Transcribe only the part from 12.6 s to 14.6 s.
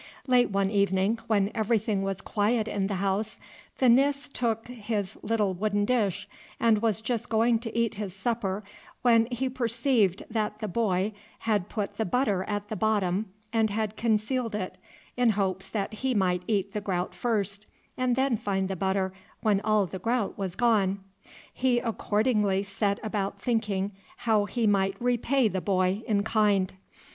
the bottom and had concealed